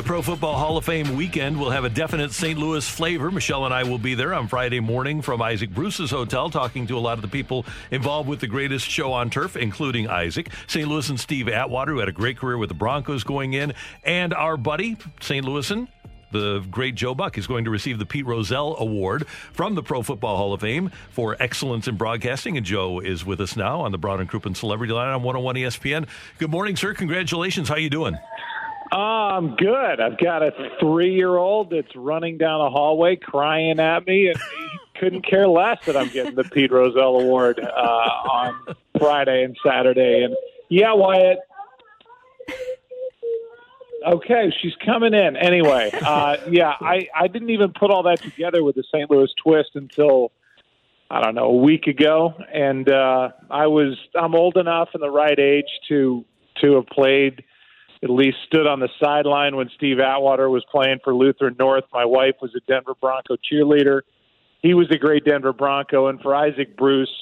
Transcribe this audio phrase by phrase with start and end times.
[0.00, 2.58] The Pro Football Hall of Fame weekend will have a definite St.
[2.58, 3.30] Louis flavor.
[3.30, 6.96] Michelle and I will be there on Friday morning from Isaac Bruce's hotel, talking to
[6.96, 10.48] a lot of the people involved with the greatest show on turf, including Isaac.
[10.68, 10.88] St.
[10.88, 14.32] Louis and Steve Atwater, who had a great career with the Broncos going in, and
[14.32, 15.44] our buddy, St.
[15.44, 15.86] Louisan,
[16.32, 20.00] the great Joe Buck is going to receive the Pete Rozelle Award from the Pro
[20.00, 22.56] Football Hall of Fame for excellence in broadcasting.
[22.56, 25.56] And Joe is with us now on the Brown and Crouppen Celebrity Line on 101
[25.56, 26.08] ESPN.
[26.38, 26.94] Good morning, sir.
[26.94, 27.68] Congratulations.
[27.68, 28.16] How are you doing?
[28.92, 30.00] Uh, I'm good.
[30.00, 34.36] I've got a three year old that's running down a hallway crying at me, and
[34.36, 39.56] he couldn't care less that I'm getting the Pete Rozelle Award uh, on Friday and
[39.64, 40.24] Saturday.
[40.24, 40.34] And
[40.68, 41.38] yeah, Wyatt.
[44.06, 45.36] Okay, she's coming in.
[45.36, 49.10] Anyway, uh, yeah, I, I didn't even put all that together with the St.
[49.10, 50.32] Louis twist until
[51.10, 55.10] I don't know a week ago, and uh, I was I'm old enough and the
[55.10, 56.24] right age to
[56.62, 57.44] to have played
[58.02, 61.84] at least stood on the sideline when Steve Atwater was playing for Lutheran North.
[61.92, 64.02] My wife was a Denver Bronco cheerleader.
[64.62, 67.12] He was a great Denver Bronco, and for Isaac Bruce,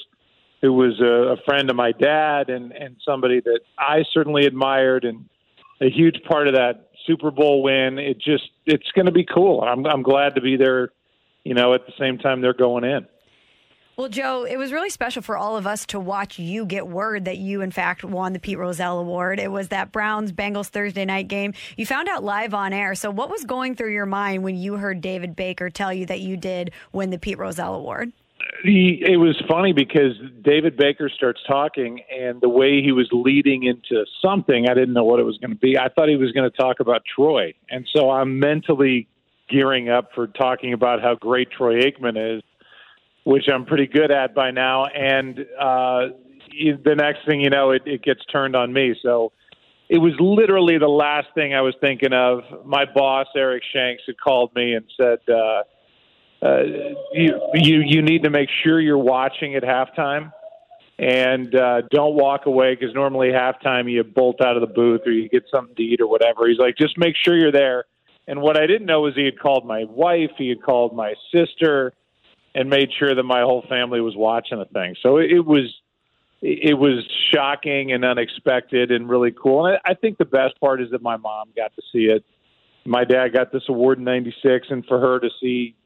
[0.61, 5.05] who was a, a friend of my dad and and somebody that I certainly admired,
[5.05, 5.25] and
[5.81, 7.99] a huge part of that Super Bowl win.
[7.99, 9.63] It just it's going to be cool.
[9.63, 10.91] I'm I'm glad to be there.
[11.45, 13.07] You know, at the same time they're going in.
[13.99, 17.25] Well, Joe, it was really special for all of us to watch you get word
[17.25, 19.41] that you, in fact, won the Pete Rozelle Award.
[19.41, 21.53] It was that Browns Bengals Thursday night game.
[21.77, 22.95] You found out live on air.
[22.95, 26.21] So, what was going through your mind when you heard David Baker tell you that
[26.21, 28.13] you did win the Pete Rozelle Award?
[28.63, 30.13] He, it was funny because
[30.43, 35.03] David Baker starts talking, and the way he was leading into something, I didn't know
[35.03, 35.77] what it was going to be.
[35.77, 37.53] I thought he was going to talk about Troy.
[37.69, 39.09] And so I'm mentally
[39.49, 42.45] gearing up for talking about how great Troy Aikman is
[43.25, 44.87] which I'm pretty good at by now.
[44.87, 46.09] And uh,
[46.85, 48.95] the next thing you know, it, it gets turned on me.
[49.03, 49.33] So
[49.89, 52.41] it was literally the last thing I was thinking of.
[52.65, 55.63] My boss, Eric Shanks, had called me and said, uh,
[56.41, 56.63] uh,
[57.13, 60.33] you, you, you need to make sure you're watching at halftime
[60.99, 65.13] and uh, don't walk away because normally halftime you bolt out of the booth or
[65.13, 66.49] you get something to eat or whatever.
[66.49, 67.85] He's like, just make sure you're there.
[68.27, 71.15] And what I didn't know was he had called my wife, he had called my
[71.35, 71.93] sister,
[72.59, 74.97] and made sure that my whole family was watching the thing.
[75.01, 75.73] So it, it was
[76.43, 79.67] it was shocking and unexpected and really cool.
[79.67, 82.25] And I, I think the best part is that my mom got to see it.
[82.85, 85.77] My dad got this award in '96, and for her to see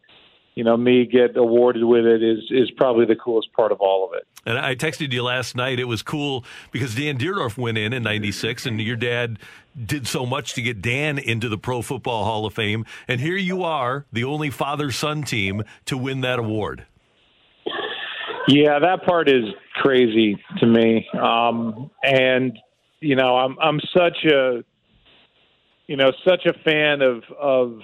[0.54, 4.06] you know, me get awarded with it is is probably the coolest part of all
[4.06, 4.26] of it.
[4.44, 5.78] And I texted you last night.
[5.78, 9.38] It was cool because Dan Dierdorf went in in '96, and your dad
[9.86, 12.84] did so much to get Dan into the Pro Football Hall of Fame.
[13.08, 16.86] And here you are, the only father son team to win that award.
[18.48, 19.44] Yeah, that part is
[19.80, 21.08] crazy to me.
[21.18, 22.58] Um, and
[23.00, 24.62] you know, I'm I'm such a
[25.86, 27.80] you know such a fan of of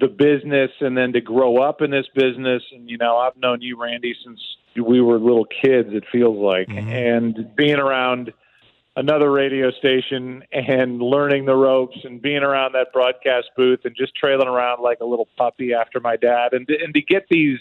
[0.00, 2.62] the business and then to grow up in this business.
[2.72, 4.40] And you know I've known you Randy since
[4.76, 6.68] we were little kids it feels like.
[6.68, 6.88] Mm-hmm.
[6.88, 8.32] and being around
[8.96, 14.12] another radio station and learning the ropes and being around that broadcast booth and just
[14.16, 16.52] trailing around like a little puppy after my dad.
[16.52, 17.58] And and to get these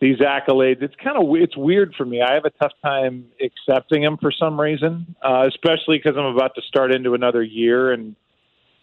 [0.00, 2.22] these accolades it's kind of it's weird for me.
[2.22, 6.54] I have a tough time accepting them for some reason uh especially cuz I'm about
[6.56, 8.14] to start into another year and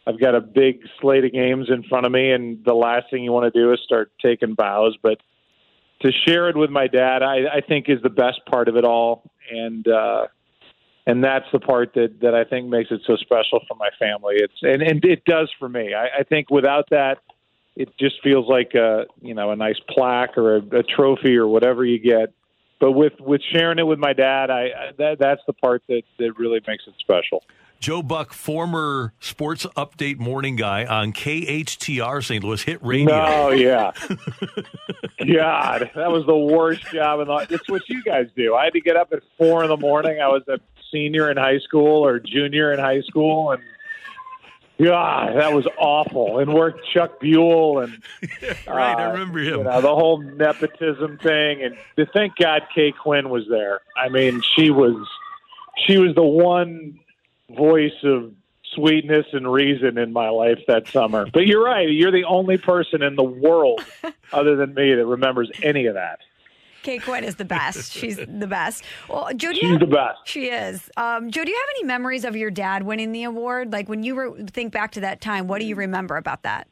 [0.05, 3.23] I've got a big slate of games in front of me, and the last thing
[3.23, 4.97] you want to do is start taking bows.
[5.01, 5.19] But
[6.01, 8.83] to share it with my dad, I, I think is the best part of it
[8.83, 10.27] all, and uh,
[11.05, 14.35] and that's the part that that I think makes it so special for my family.
[14.37, 15.93] It's and and it does for me.
[15.93, 17.19] I, I think without that,
[17.75, 21.47] it just feels like a you know a nice plaque or a, a trophy or
[21.47, 22.33] whatever you get.
[22.83, 26.01] But with with sharing it with my dad, I, I that that's the part that
[26.19, 27.41] that really makes it special.
[27.79, 32.43] Joe Buck, former sports update morning guy on KHTR St.
[32.43, 33.13] Louis Hit Radio.
[33.13, 33.91] Oh, yeah.
[35.33, 37.47] God, that was the worst job in the.
[37.51, 38.53] It's what you guys do.
[38.53, 40.19] I had to get up at four in the morning.
[40.19, 40.59] I was a
[40.91, 43.63] senior in high school or junior in high school, and
[44.81, 46.39] God, that was awful.
[46.39, 48.01] And worked Chuck Buell and
[48.67, 49.59] right, uh, I remember him.
[49.59, 53.81] You know, the whole nepotism thing, and to thank God Kay Quinn was there.
[53.95, 54.95] I mean, she was
[55.85, 56.99] she was the one
[57.49, 58.33] voice of
[58.73, 61.27] sweetness and reason in my life that summer.
[61.31, 61.89] But you're right.
[61.89, 63.83] You're the only person in the world
[64.33, 66.19] other than me that remembers any of that.
[66.83, 67.91] Kate Quinn is the best.
[67.93, 68.83] She's the best.
[69.09, 70.19] Well, Joe, She's have- the best.
[70.25, 70.89] She is.
[70.97, 73.71] Um, Joe, do you have any memories of your dad winning the award?
[73.73, 76.67] Like when you re- think back to that time, what do you remember about that?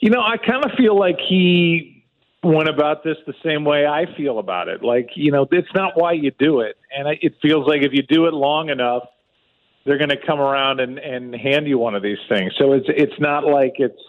[0.00, 2.04] You know, I kind of feel like he
[2.42, 4.82] went about this the same way I feel about it.
[4.82, 6.76] Like, you know, it's not why you do it.
[6.96, 9.04] And I- it feels like if you do it long enough,
[9.86, 12.52] they're going to come around and, and hand you one of these things.
[12.58, 14.00] So it's it's not like it's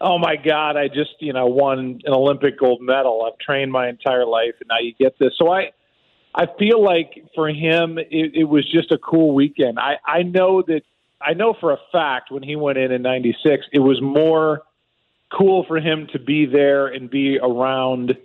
[0.00, 3.24] oh my god, I just you know won an Olympic gold medal.
[3.26, 5.32] I've trained my entire life, and now you get this.
[5.38, 5.72] So I
[6.34, 9.78] I feel like for him, it, it was just a cool weekend.
[9.78, 10.82] I I know that
[11.20, 14.62] I know for a fact when he went in in '96, it was more
[15.32, 18.16] cool for him to be there and be around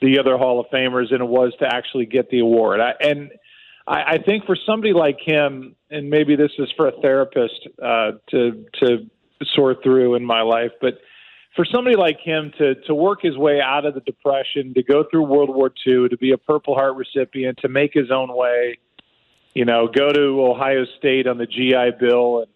[0.00, 2.80] the other Hall of Famers than it was to actually get the award.
[2.80, 3.30] I, and
[3.86, 8.12] I, I think for somebody like him, and maybe this is for a therapist uh,
[8.30, 9.10] to to
[9.54, 10.98] sort through in my life, but
[11.56, 15.04] for somebody like him to to work his way out of the depression, to go
[15.10, 18.78] through World War II, to be a Purple Heart recipient, to make his own way,
[19.54, 22.48] you know, go to Ohio State on the GI Bill and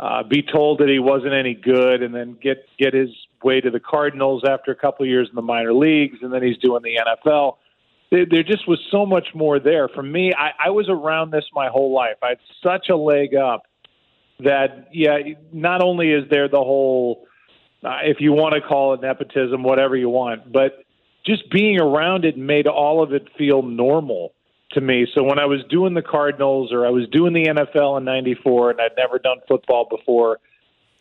[0.00, 3.10] uh, be told that he wasn't any good, and then get get his
[3.42, 6.42] way to the Cardinals after a couple of years in the minor leagues, and then
[6.42, 7.56] he's doing the NFL.
[8.10, 9.88] There, there just was so much more there.
[9.88, 12.16] For me, I, I was around this my whole life.
[12.22, 13.64] I had such a leg up
[14.40, 15.18] that yeah,
[15.52, 17.26] not only is there the whole,
[17.84, 20.84] uh, if you want to call it nepotism, whatever you want, but
[21.24, 24.32] just being around it made all of it feel normal
[24.72, 25.06] to me.
[25.14, 28.72] So when I was doing the Cardinals or I was doing the NFL in '94,
[28.72, 30.38] and I'd never done football before,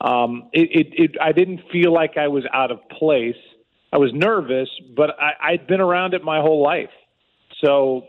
[0.02, 3.36] um, it, it, it I didn't feel like I was out of place.
[3.92, 6.92] I was nervous, but I, I'd been around it my whole life.
[7.64, 8.06] So,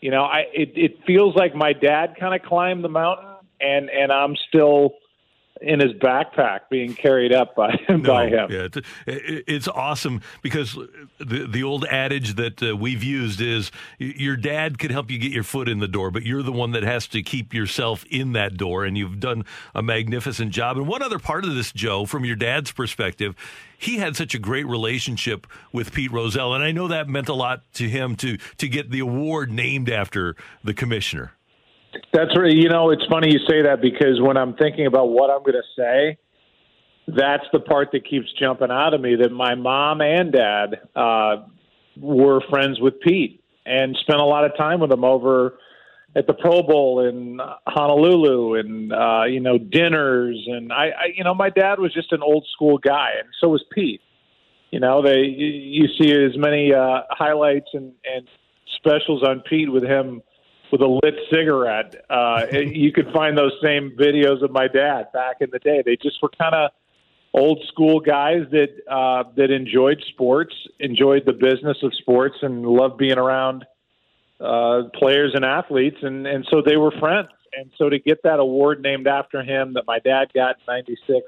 [0.00, 3.88] you know, I it, it feels like my dad kind of climbed the mountain, and
[3.88, 4.94] and I'm still
[5.64, 8.50] in his backpack being carried up by by him.
[8.50, 8.76] Yeah, it,
[9.06, 10.78] it, it's awesome because
[11.18, 15.32] the the old adage that uh, we've used is your dad could help you get
[15.32, 18.32] your foot in the door, but you're the one that has to keep yourself in
[18.32, 19.44] that door, and you've done
[19.74, 20.76] a magnificent job.
[20.76, 23.34] And one other part of this, Joe, from your dad's perspective,
[23.76, 27.34] he had such a great relationship with Pete Rozelle, and I know that meant a
[27.34, 31.32] lot to him to to get the award named after the commissioner.
[32.12, 32.52] That's right.
[32.52, 35.54] You know, it's funny you say that because when I'm thinking about what I'm going
[35.54, 36.18] to say,
[37.06, 39.16] that's the part that keeps jumping out of me.
[39.16, 41.44] That my mom and dad uh,
[41.96, 45.54] were friends with Pete and spent a lot of time with him over
[46.16, 51.24] at the Pro Bowl in Honolulu and uh, you know dinners and I, I you
[51.24, 54.00] know my dad was just an old school guy and so was Pete.
[54.70, 58.28] You know they you see as many uh, highlights and, and
[58.76, 60.22] specials on Pete with him
[60.74, 61.94] with a lit cigarette.
[62.10, 65.84] Uh, you could find those same videos of my dad back in the day.
[65.86, 66.72] They just were kind of
[67.32, 72.98] old school guys that uh, that enjoyed sports, enjoyed the business of sports, and loved
[72.98, 73.64] being around
[74.40, 77.28] uh, players and athletes, and and so they were friends.
[77.56, 81.24] And so to get that award named after him that my dad got in '96,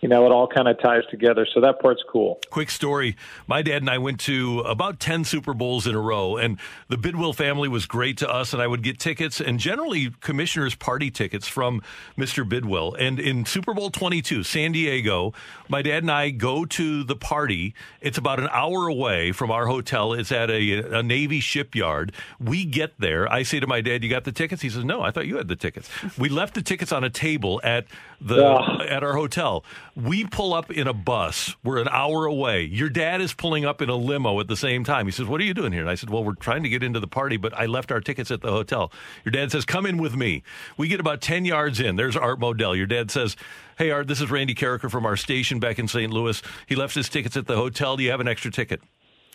[0.00, 1.46] you know, it all kind of ties together.
[1.52, 2.40] So that part's cool.
[2.50, 3.16] Quick story.
[3.46, 6.58] My dad and I went to about 10 Super Bowls in a row, and
[6.88, 10.74] the Bidwell family was great to us, and I would get tickets and generally commissioner's
[10.74, 11.82] party tickets from
[12.16, 12.48] Mr.
[12.48, 12.94] Bidwell.
[12.94, 15.34] And in Super Bowl 22, San Diego,
[15.68, 17.74] my dad and I go to the party.
[18.00, 20.14] It's about an hour away from our hotel.
[20.14, 22.12] It's at a, a Navy shipyard.
[22.38, 23.30] We get there.
[23.30, 24.62] I say to my dad, You got the tickets?
[24.62, 25.90] He says, No, I thought you had the tickets.
[26.16, 27.86] We left the tickets on a table at
[28.20, 29.64] the at our hotel.
[29.96, 31.56] We pull up in a bus.
[31.64, 32.64] We're an hour away.
[32.64, 35.06] Your dad is pulling up in a limo at the same time.
[35.06, 35.82] He says, What are you doing here?
[35.82, 38.00] And I said, Well, we're trying to get into the party, but I left our
[38.00, 38.92] tickets at the hotel.
[39.24, 40.42] Your dad says, Come in with me.
[40.76, 41.96] We get about 10 yards in.
[41.96, 42.76] There's Art Modell.
[42.76, 43.36] Your dad says,
[43.78, 46.12] Hey, Art, this is Randy Karraker from our station back in St.
[46.12, 46.42] Louis.
[46.66, 47.96] He left his tickets at the hotel.
[47.96, 48.82] Do you have an extra ticket?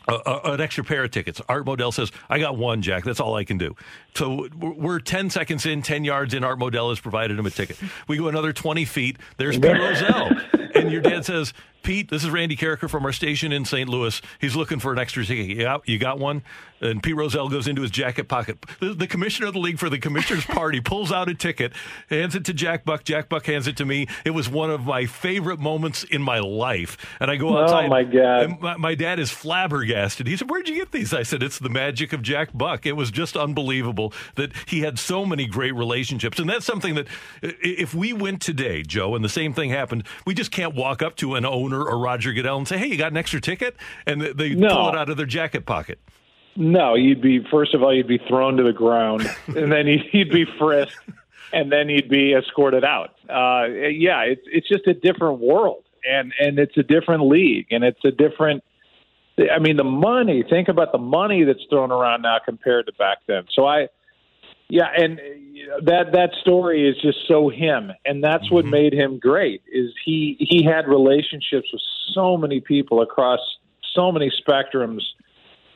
[0.08, 1.42] Uh, an extra pair of tickets.
[1.50, 3.04] Art Modell says, I got one, Jack.
[3.04, 3.76] That's all I can do.
[4.16, 6.44] So we're we're 10 seconds in, 10 yards in.
[6.44, 7.78] Art Modell has provided him a ticket.
[8.08, 9.18] We go another 20 feet.
[9.38, 10.32] There's Pete Rozelle.
[10.76, 11.54] And your dad says,
[11.86, 13.88] Pete, this is Randy Karraker from our station in St.
[13.88, 14.20] Louis.
[14.42, 15.46] He's looking for an extra ticket.
[15.46, 16.42] You got, you got one?
[16.82, 18.58] And Pete Rozelle goes into his jacket pocket.
[18.80, 21.74] The, the commissioner of the league for the commissioner's party pulls out a ticket,
[22.10, 23.04] hands it to Jack Buck.
[23.04, 24.08] Jack Buck hands it to me.
[24.26, 26.98] It was one of my favorite moments in my life.
[27.20, 27.86] And I go oh, outside.
[27.86, 28.42] Oh, my God.
[28.42, 30.28] and my, my dad is flabbergasted.
[30.28, 31.14] He said, Where'd you get these?
[31.14, 32.86] I said, It's the magic of Jack Buck.
[32.86, 36.40] It was just unbelievable that he had so many great relationships.
[36.40, 37.08] And that's something that
[37.42, 41.16] if we went today, Joe, and the same thing happened, we just can't walk up
[41.18, 43.76] to an owner or Roger Goodell and say, Hey, you got an extra ticket?
[44.06, 44.70] And they- they No.
[44.70, 46.00] pull it out of their jacket pocket.
[46.56, 50.06] No, you'd be first of all you'd be thrown to the ground, and then you'd,
[50.14, 50.96] you'd be frisked.
[51.52, 53.12] and then you'd be escorted out.
[53.30, 57.84] Uh, yeah, it's it's just a different world, and and it's a different league, and
[57.84, 58.64] it's a different.
[59.54, 60.44] I mean, the money.
[60.50, 63.44] Think about the money that's thrown around now compared to back then.
[63.54, 63.90] So I,
[64.70, 65.20] yeah, and
[65.84, 68.72] that that story is just so him, and that's what mm-hmm.
[68.72, 69.62] made him great.
[69.72, 71.82] Is he he had relationships with
[72.14, 73.40] so many people across
[73.94, 75.02] so many spectrums,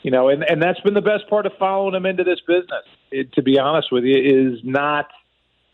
[0.03, 2.85] you know, and and that's been the best part of following him into this business.
[3.11, 5.07] It, to be honest with you, is not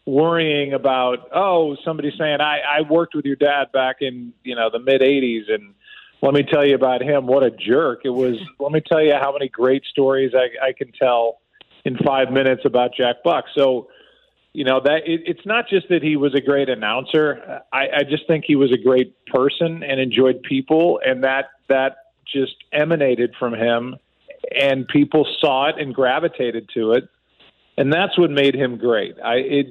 [0.05, 4.69] worrying about oh somebody saying I I worked with your dad back in you know
[4.71, 5.73] the mid '80s and
[6.21, 7.27] let me tell you about him.
[7.27, 8.01] What a jerk!
[8.03, 8.37] It was.
[8.59, 11.39] let me tell you how many great stories I, I can tell
[11.85, 13.45] in five minutes about Jack Buck.
[13.55, 13.89] So,
[14.55, 17.61] you know that it, it's not just that he was a great announcer.
[17.71, 21.97] I, I just think he was a great person and enjoyed people, and that that
[22.25, 23.95] just emanated from him,
[24.59, 27.09] and people saw it and gravitated to it,
[27.77, 29.15] and that's what made him great.
[29.23, 29.67] I it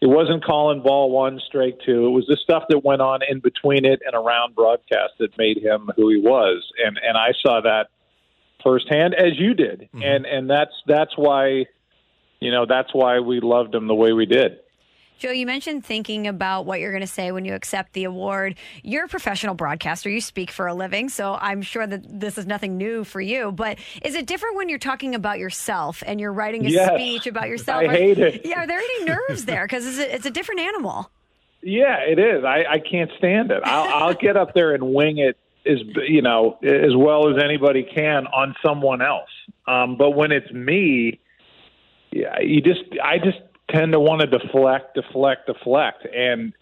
[0.00, 2.06] it wasn't calling ball one, strike two.
[2.06, 5.58] It was the stuff that went on in between it and around broadcast that made
[5.58, 7.88] him who he was, and and I saw that
[8.62, 10.02] firsthand as you did, mm-hmm.
[10.02, 11.66] and and that's that's why,
[12.40, 14.58] you know, that's why we loved him the way we did.
[15.18, 18.56] Joe, you mentioned thinking about what you're going to say when you accept the award.
[18.82, 20.10] You're a professional broadcaster.
[20.10, 23.50] You speak for a living, so I'm sure that this is nothing new for you.
[23.50, 26.92] But is it different when you're talking about yourself and you're writing a yes.
[26.92, 27.84] speech about yourself?
[27.88, 28.42] I hate it.
[28.44, 29.64] Yeah, are there any nerves there?
[29.64, 31.10] Because it's, it's, a different animal.
[31.62, 32.44] Yeah, it is.
[32.44, 33.62] I, I can't stand it.
[33.64, 37.82] I'll, I'll get up there and wing it as you know as well as anybody
[37.82, 39.30] can on someone else.
[39.66, 41.20] Um, but when it's me,
[42.16, 43.38] yeah, you just I just
[43.70, 46.54] tend to want to deflect, deflect, deflect, and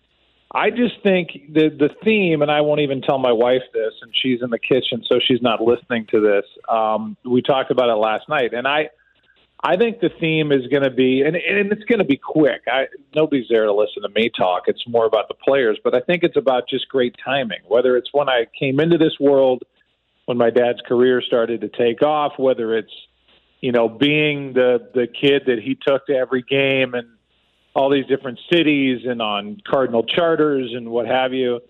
[0.52, 4.12] I just think the the theme, and I won't even tell my wife this, and
[4.14, 6.44] she's in the kitchen, so she's not listening to this.
[6.68, 8.90] Um, we talked about it last night, and I
[9.62, 12.62] I think the theme is going to be, and, and it's going to be quick.
[12.66, 14.64] I, nobody's there to listen to me talk.
[14.66, 17.61] It's more about the players, but I think it's about just great timing.
[17.66, 19.62] Whether it's when I came into this world,
[20.26, 22.92] when my dad's career started to take off, whether it's
[23.64, 27.09] you know being the the kid that he took to every game and
[27.75, 31.61] all these different cities and on Cardinal charters and what have you,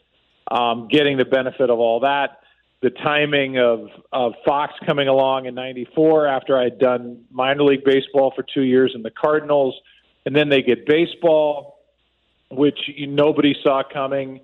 [0.50, 2.40] um, getting the benefit of all that
[2.82, 8.32] the timing of of Fox coming along in '94 after I'd done minor league baseball
[8.34, 9.76] for two years in the Cardinals,
[10.26, 11.78] and then they get baseball,
[12.50, 14.40] which nobody saw coming.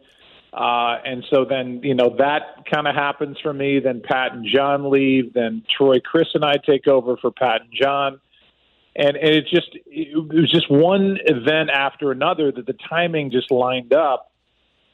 [0.52, 3.78] Uh, and so then, you know, that kind of happens for me.
[3.78, 5.32] Then Pat and John leave.
[5.32, 8.20] Then Troy, Chris, and I take over for Pat and John.
[8.96, 13.52] And, and it just it was just one event after another that the timing just
[13.52, 14.32] lined up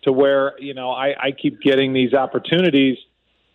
[0.02, 2.98] to where you know I, I keep getting these opportunities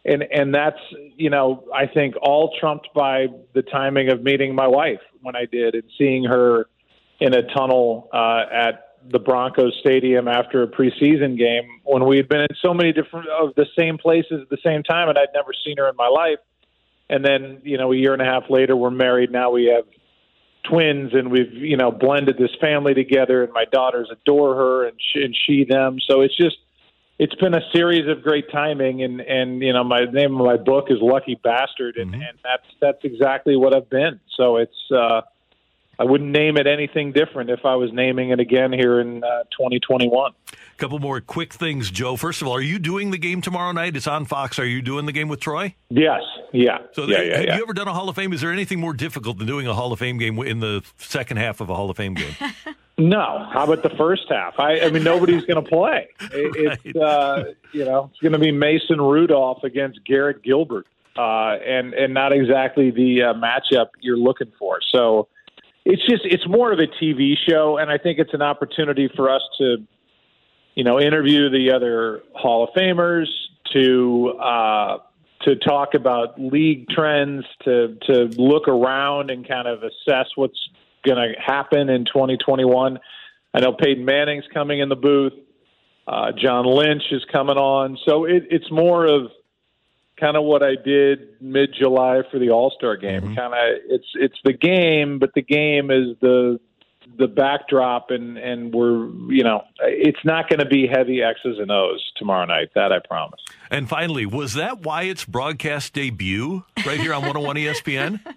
[0.06, 0.80] and and that's
[1.16, 5.46] you know I think all trumped by the timing of meeting my wife when I
[5.46, 6.68] did and seeing her
[7.20, 12.30] in a tunnel uh, at the Broncos stadium after a preseason game when we had
[12.30, 15.34] been in so many different of the same places at the same time and I'd
[15.34, 16.40] never seen her in my life
[17.10, 19.86] and then you know a year and a half later we're married now we have
[20.70, 24.98] twins and we've you know blended this family together and my daughters adore her and
[25.00, 26.58] she, and she them so it's just
[27.22, 30.58] it's been a series of great timing, and and you know my name of my
[30.58, 32.22] book is Lucky Bastard, and, mm-hmm.
[32.22, 34.20] and that's that's exactly what I've been.
[34.36, 35.22] So it's uh,
[36.02, 39.44] I wouldn't name it anything different if I was naming it again here in uh,
[39.52, 40.32] 2021.
[40.52, 42.16] A couple more quick things, Joe.
[42.16, 43.96] First of all, are you doing the game tomorrow night?
[43.96, 44.58] It's on Fox.
[44.58, 45.76] Are you doing the game with Troy?
[45.92, 46.24] Yes.
[46.54, 46.80] Yeah.
[46.94, 47.58] So yeah, yeah, have yeah.
[47.58, 48.34] you ever done a Hall of Fame?
[48.34, 51.38] Is there anything more difficult than doing a Hall of Fame game in the second
[51.38, 52.34] half of a Hall of Fame game?
[52.98, 53.48] No.
[53.52, 54.60] How about the first half?
[54.60, 56.10] I, I mean, nobody's going to play.
[56.34, 60.86] It, It's uh, you know, it's going to be Mason Rudolph against Garrett Gilbert,
[61.18, 64.80] uh, and and not exactly the uh, matchup you're looking for.
[64.94, 65.30] So
[65.86, 69.30] it's just it's more of a TV show, and I think it's an opportunity for
[69.30, 69.78] us to,
[70.76, 73.28] you know, interview the other Hall of Famers
[73.74, 74.34] to.
[74.40, 74.98] Uh,
[75.44, 80.60] to talk about league trends, to to look around and kind of assess what's
[81.04, 83.00] going to happen in 2021.
[83.54, 85.34] I know Peyton Manning's coming in the booth.
[86.08, 87.98] Uh, John Lynch is coming on.
[88.08, 89.32] So it, it's more of
[90.22, 93.22] kind of what I did mid July for the All Star game.
[93.22, 93.36] Mm-hmm.
[93.36, 96.60] Kind of it's it's the game, but the game is the
[97.18, 101.72] the backdrop, and and we're you know it's not going to be heavy X's and
[101.72, 102.70] O's tomorrow night.
[102.76, 103.42] That I promise.
[103.70, 108.20] And finally, was that Wyatt's broadcast debut right here on 101 ESPN?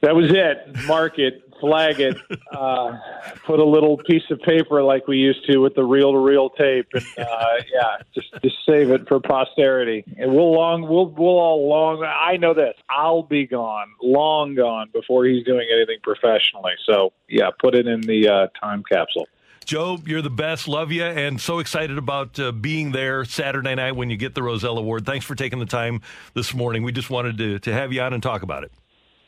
[0.00, 0.86] That was it.
[0.86, 2.16] Mark it flag it,
[2.52, 2.98] uh,
[3.44, 6.50] put a little piece of paper like we used to with the reel to reel
[6.50, 10.04] tape, and uh, yeah, just just save it for posterity.
[10.16, 12.04] And we'll long we'll we'll all long.
[12.04, 12.74] I know this.
[12.88, 16.72] I'll be gone, long gone before he's doing anything professionally.
[16.86, 19.26] So yeah, put it in the uh, time capsule.
[19.64, 20.66] Joe, you're the best.
[20.66, 24.42] Love you, and so excited about uh, being there Saturday night when you get the
[24.42, 25.04] Rozelle Award.
[25.04, 26.00] Thanks for taking the time
[26.32, 26.82] this morning.
[26.82, 28.72] We just wanted to to have you on and talk about it.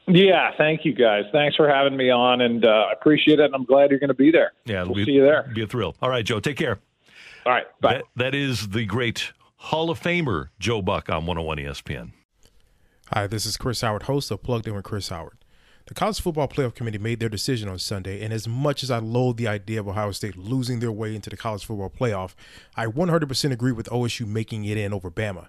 [0.06, 1.24] Yeah, thank you guys.
[1.32, 3.44] Thanks for having me on, and uh, I appreciate it.
[3.44, 4.52] And I'm glad you're going to be there.
[4.64, 5.50] Yeah, we'll be, see you there.
[5.54, 5.94] Be a thrill.
[6.02, 6.40] All right, Joe.
[6.40, 6.78] Take care.
[7.46, 7.94] All right, bye.
[7.94, 12.12] That, that is the great Hall of Famer Joe Buck on 101 ESPN.
[13.12, 15.38] Hi, this is Chris Howard, host of Plugged In with Chris Howard.
[15.86, 18.98] The College Football Playoff Committee made their decision on Sunday, and as much as I
[18.98, 22.34] loathe the idea of Ohio State losing their way into the College Football Playoff,
[22.76, 25.48] I 100% agree with OSU making it in over Bama.